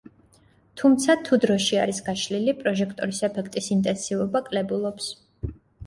თუმცა, 0.81 1.15
თუ 1.27 1.39
დროში 1.43 1.77
არის 1.83 2.01
გაშლილი 2.09 2.57
პროჟექტორის 2.65 3.23
ეფექტის 3.31 3.71
ინტენსივობა 3.79 4.47
კლებულობს. 4.53 5.17